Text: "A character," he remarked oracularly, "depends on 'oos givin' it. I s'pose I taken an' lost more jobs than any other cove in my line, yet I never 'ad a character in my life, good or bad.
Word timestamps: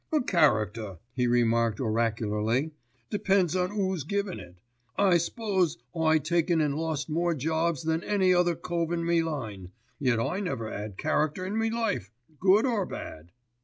"A 0.11 0.19
character," 0.19 0.97
he 1.13 1.27
remarked 1.27 1.79
oracularly, 1.79 2.71
"depends 3.11 3.55
on 3.55 3.71
'oos 3.71 4.03
givin' 4.03 4.39
it. 4.39 4.55
I 4.97 5.19
s'pose 5.19 5.77
I 5.95 6.17
taken 6.17 6.59
an' 6.59 6.71
lost 6.75 7.07
more 7.07 7.35
jobs 7.35 7.83
than 7.83 8.03
any 8.03 8.33
other 8.33 8.55
cove 8.55 8.91
in 8.91 9.05
my 9.05 9.19
line, 9.19 9.69
yet 9.99 10.19
I 10.19 10.39
never 10.39 10.67
'ad 10.67 10.93
a 10.93 11.03
character 11.03 11.45
in 11.45 11.55
my 11.55 11.67
life, 11.69 12.09
good 12.39 12.65
or 12.65 12.87
bad. 12.87 13.31